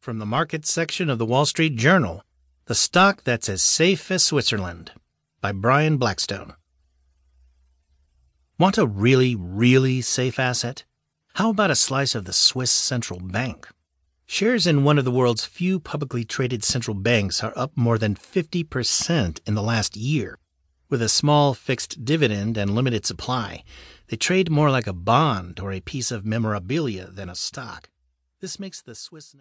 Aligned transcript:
From 0.00 0.20
the 0.20 0.26
market 0.26 0.64
section 0.64 1.10
of 1.10 1.18
the 1.18 1.26
Wall 1.26 1.44
Street 1.44 1.74
Journal 1.74 2.22
The 2.66 2.74
Stock 2.76 3.24
That's 3.24 3.48
as 3.48 3.64
Safe 3.64 4.12
as 4.12 4.22
Switzerland 4.22 4.92
by 5.40 5.50
Brian 5.50 5.96
Blackstone. 5.96 6.54
Want 8.60 8.78
a 8.78 8.86
really, 8.86 9.34
really 9.34 10.00
safe 10.00 10.38
asset? 10.38 10.84
How 11.34 11.50
about 11.50 11.72
a 11.72 11.76
slice 11.76 12.14
of 12.14 12.26
the 12.26 12.32
Swiss 12.32 12.70
Central 12.70 13.18
Bank? 13.18 13.68
Shares 14.24 14.68
in 14.68 14.84
one 14.84 14.98
of 14.98 15.04
the 15.04 15.10
world's 15.10 15.44
few 15.44 15.80
publicly 15.80 16.24
traded 16.24 16.62
central 16.62 16.94
banks 16.94 17.42
are 17.42 17.52
up 17.56 17.72
more 17.74 17.98
than 17.98 18.14
50% 18.14 19.40
in 19.46 19.54
the 19.54 19.62
last 19.62 19.96
year. 19.96 20.38
With 20.88 21.02
a 21.02 21.08
small 21.08 21.54
fixed 21.54 22.04
dividend 22.04 22.56
and 22.56 22.72
limited 22.72 23.04
supply, 23.04 23.64
they 24.06 24.16
trade 24.16 24.48
more 24.48 24.70
like 24.70 24.86
a 24.86 24.92
bond 24.92 25.58
or 25.58 25.72
a 25.72 25.80
piece 25.80 26.12
of 26.12 26.24
memorabilia 26.24 27.10
than 27.10 27.28
a 27.28 27.34
stock. 27.34 27.90
This 28.40 28.60
makes 28.60 28.80
the 28.80 28.94
Swiss 28.94 29.34